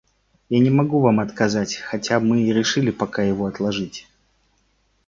Я 0.49 0.57
не 0.61 0.71
могу 0.71 0.99
вам 0.99 1.19
отказать, 1.19 1.75
хотя 1.75 2.19
мы 2.19 2.41
и 2.41 2.51
решили 2.51 2.89
пока 2.89 3.21
его 3.21 3.45
отложить. 3.45 4.07